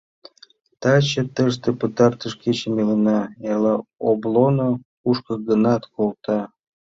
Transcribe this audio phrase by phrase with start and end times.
[0.81, 3.19] Таче тыште пытартыш кечым илена:
[3.49, 3.75] эрла
[4.09, 4.67] облоно
[5.01, 6.39] кушко-гынат колта.